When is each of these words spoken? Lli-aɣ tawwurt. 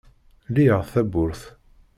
Lli-aɣ 0.49 0.83
tawwurt. 0.93 1.41